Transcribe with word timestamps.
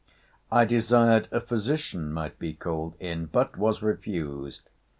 I 0.51 0.65
desired 0.65 1.27
a 1.31 1.39
physician 1.39 2.11
might 2.11 2.39
be 2.39 2.53
called 2.53 2.95
in; 2.99 3.27
but 3.27 3.55
was 3.55 3.83
refused. 3.83 4.67